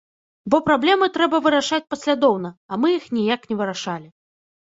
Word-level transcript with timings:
Бо 0.53 0.59
праблемы 0.67 1.09
трэба 1.17 1.39
вырашаць 1.47 1.85
паслядоўна, 1.91 2.49
а 2.71 2.81
мы 2.85 2.93
іх 2.97 3.05
ніяк 3.17 3.41
не 3.51 3.55
вырашалі. 3.63 4.07